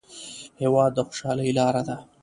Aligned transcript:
هېواد 0.61 0.91
د 0.95 0.99
خوشحالۍ 1.07 1.49
لار 1.57 1.75
ده. 1.87 1.95